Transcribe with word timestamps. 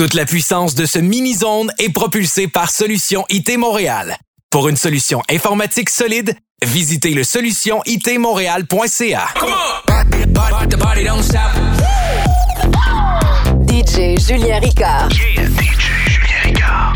Toute 0.00 0.14
la 0.14 0.24
puissance 0.24 0.74
de 0.74 0.86
ce 0.86 0.98
mini-zone 0.98 1.70
est 1.76 1.90
propulsée 1.90 2.48
par 2.48 2.70
Solution 2.70 3.26
IT 3.28 3.58
Montréal. 3.58 4.16
Pour 4.48 4.70
une 4.70 4.78
solution 4.78 5.20
informatique 5.30 5.90
solide, 5.90 6.34
visitez 6.64 7.10
le 7.10 7.22
solutionitmontréal.ca. 7.22 9.26
DJ 13.68 14.18
Julien 14.26 14.60
Ricard. 14.60 15.10
DJ 15.10 15.18
Julien 16.06 16.40
Ricard. 16.44 16.94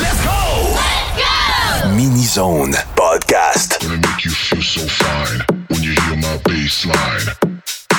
Let's 0.00 0.20
go! 0.24 0.76
Mini 1.94 2.24
Zone 2.24 2.74
Podcast. 2.96 3.78
Gonna 3.80 3.94
make 3.94 4.24
you 4.24 4.32
feel 4.32 4.60
so 4.60 4.80
fine 4.88 5.40
when 5.68 5.84
you 5.84 5.92
hear 5.92 6.16
my 6.16 6.36
bass 6.42 6.84
line. 6.84 7.28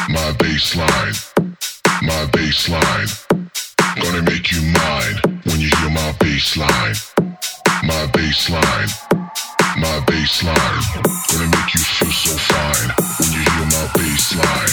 My 0.10 0.34
bass 0.38 0.76
line. 0.76 1.16
my 2.02 2.26
baseline. 2.32 3.10
Gonna 4.02 4.24
make 4.24 4.52
you 4.52 4.62
mine 4.62 5.42
when 5.44 5.60
you 5.60 5.70
hear 5.78 5.90
my 5.90 6.12
baseline. 6.20 6.98
My 7.84 8.08
baseline. 8.14 8.90
My 9.78 10.00
baseline. 10.08 10.82
Gonna 11.30 11.48
make 11.48 11.74
you 11.74 11.82
feel 11.82 12.12
so 12.12 12.38
fine 12.38 12.90
when 13.20 13.32
you 13.32 13.42
hear 13.52 13.66
my 13.66 13.86
baseline. 13.98 14.71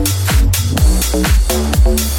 you. 1.99 2.18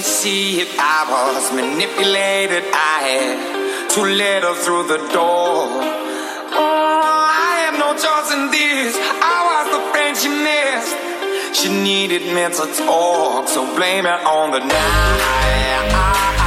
Can't 0.00 0.12
see 0.14 0.60
it? 0.62 0.68
I 0.78 1.04
was 1.12 1.52
manipulated. 1.52 2.64
I 2.72 2.96
had 3.04 3.90
to 3.90 4.00
let 4.00 4.42
her 4.44 4.54
through 4.54 4.88
the 4.88 4.96
door. 5.12 5.68
Oh, 6.56 7.28
I 7.28 7.68
have 7.68 7.76
no 7.76 7.92
choice 7.92 8.32
in 8.32 8.50
this. 8.50 8.96
I 8.96 9.38
was 9.50 9.66
the 9.76 9.82
friend 9.92 10.16
she 10.16 10.30
missed. 10.48 10.96
She 11.54 11.68
needed 11.68 12.32
mental 12.32 12.64
talk, 12.64 13.48
so 13.48 13.76
blame 13.76 14.06
it 14.06 14.24
on 14.24 14.52
the 14.52 14.60
night. 14.60 16.39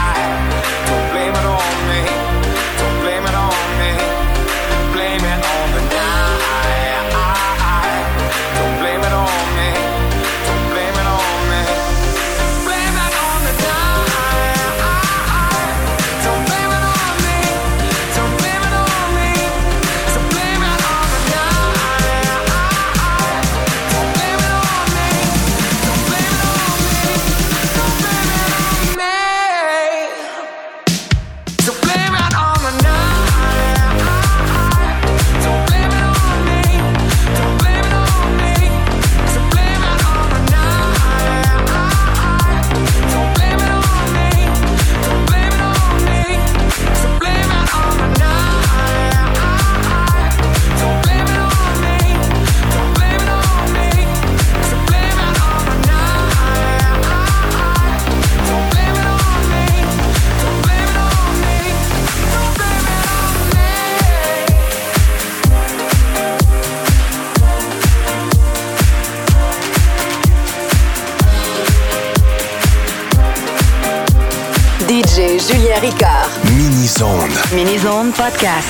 Home 78.03 78.12
Podcast. 78.12 78.67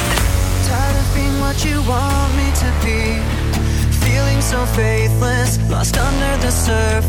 Tired 0.68 0.96
of 0.96 1.16
being 1.16 1.40
what 1.40 1.66
you 1.66 1.82
want 1.90 2.36
me 2.38 2.48
to 2.62 2.70
be. 2.86 3.18
Feeling 4.06 4.40
so 4.42 4.64
faithless, 4.78 5.58
lost 5.72 5.98
under 5.98 6.38
the 6.46 6.52
surface. 6.52 7.03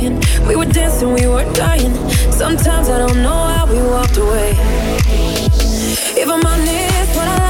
We 0.00 0.56
were 0.56 0.64
dancing, 0.64 1.12
we 1.12 1.26
were 1.26 1.44
dying. 1.52 1.92
Sometimes 2.32 2.88
I 2.88 2.98
don't 2.98 3.22
know 3.22 3.36
how 3.54 3.66
we 3.66 3.82
walked 3.82 4.16
away. 4.16 4.52
If 6.16 6.26
I'm 6.26 6.44
honest, 6.46 7.16
what 7.16 7.28
I 7.28 7.49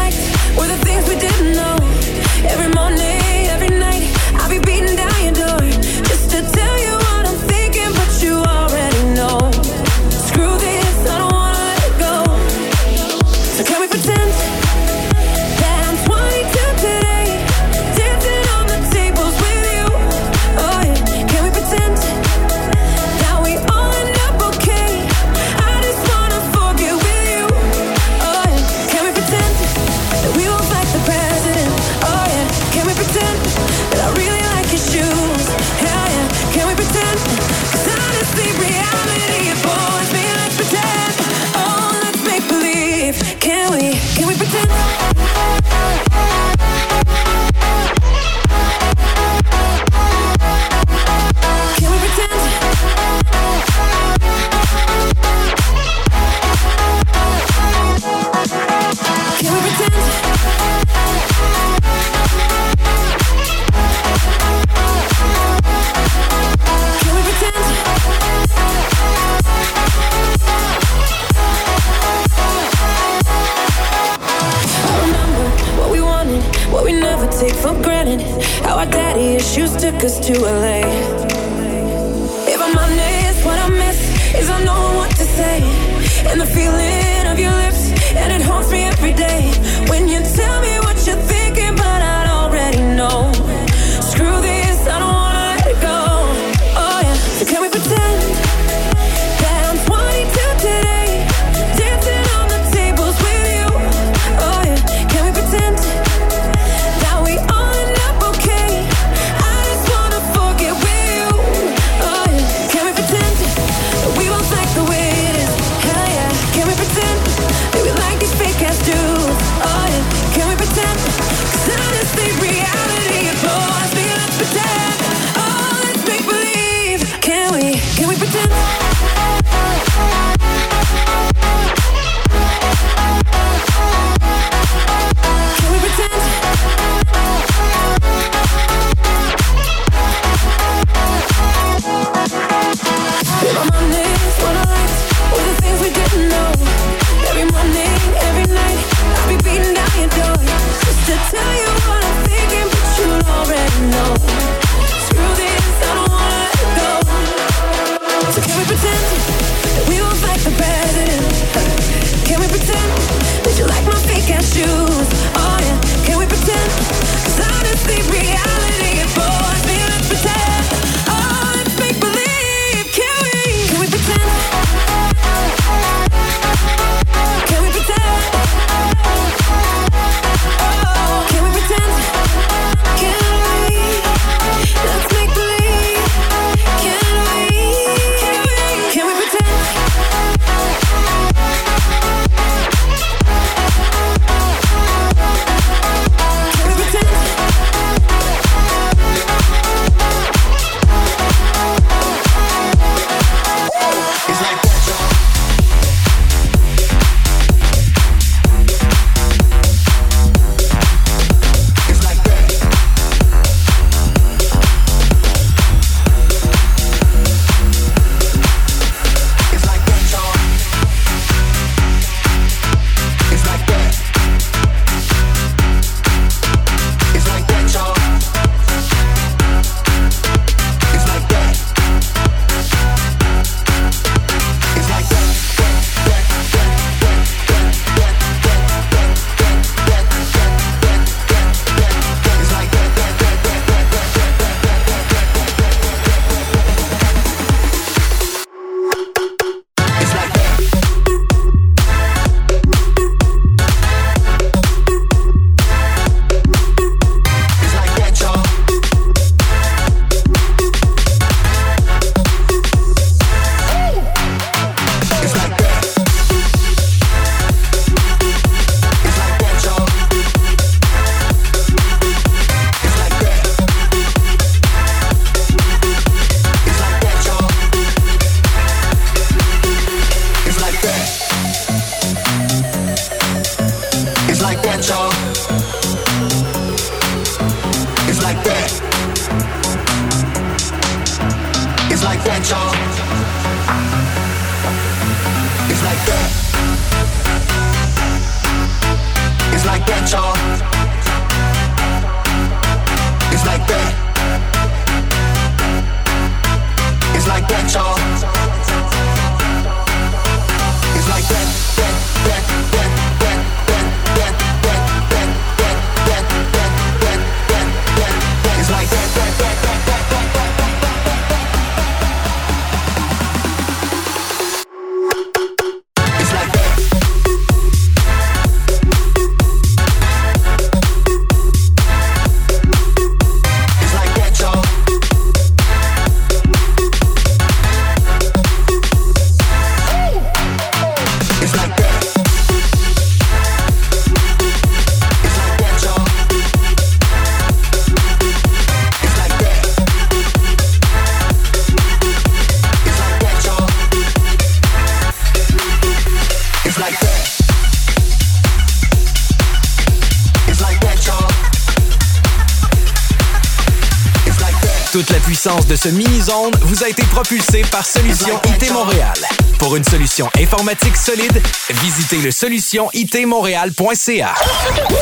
de 365.59 365.75
ce 365.75 365.89
mini-zone 365.89 366.53
vous 366.63 366.85
a 366.85 366.89
été 366.89 367.03
propulsé 367.03 367.63
par 367.73 367.85
Solution 367.85 368.41
IT 368.45 368.71
Montréal. 368.71 369.17
Pour 369.59 369.75
une 369.75 369.83
solution 369.83 370.31
informatique 370.41 370.97
solide, 370.97 371.43
visitez 371.71 372.19
le 372.19 372.31
solutionitmontréal.ca. 372.31 374.35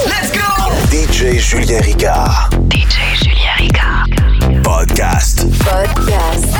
Let's 0.06 0.32
go! 0.32 0.72
DJ 0.90 1.38
Julien 1.38 1.82
Ricard. 1.82 2.48
DJ 2.72 2.96
Julien 3.22 3.56
Ricard. 3.58 4.06
Podcast. 4.62 5.44
Podcast. 5.58 6.57